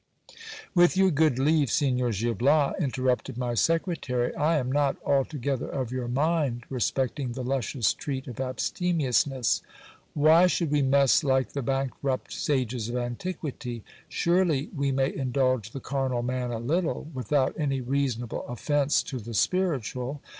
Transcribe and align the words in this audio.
With 0.73 0.97
your 0.97 1.11
good 1.11 1.37
leave, 1.37 1.69
Signor 1.69 2.09
Gil 2.09 2.33
Bias, 2.33 2.73
interrupted 2.79 3.37
my 3.37 3.53
secretary, 3.53 4.33
I 4.35 4.57
am 4.57 4.71
not 4.71 4.97
altogether 5.05 5.67
of 5.69 5.91
your 5.91 6.07
mind 6.07 6.63
respecting 6.71 7.33
the 7.33 7.43
luscious 7.43 7.93
treat 7.93 8.27
of 8.27 8.39
abstemiousness. 8.39 9.61
Why 10.15 10.47
should 10.47 10.71
we 10.71 10.81
mess 10.81 11.23
like 11.23 11.49
the 11.51 11.61
bankrupt 11.61 12.33
sages 12.33 12.89
of 12.89 12.95
antiquity? 12.97 13.83
Surely 14.09 14.71
we 14.75 14.91
may 14.91 15.15
indulge 15.15 15.69
the 15.69 15.79
carnal 15.79 16.23
man 16.23 16.49
a 16.49 16.57
little, 16.57 17.07
without 17.13 17.53
any 17.59 17.79
reasonable 17.79 18.43
offence 18.47 19.03
to 19.03 19.19
the 19.19 19.35
spiritual. 19.35 20.19